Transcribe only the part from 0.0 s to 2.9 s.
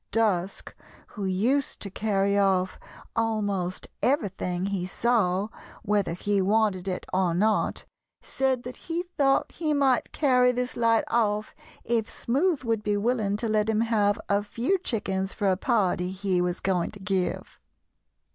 Dusk, who used to carry off